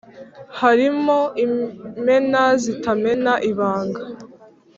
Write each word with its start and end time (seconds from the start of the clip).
Harimo 0.59 1.19
imena 1.43 2.41
zitamena 2.63 3.33
ibanga 3.49 4.01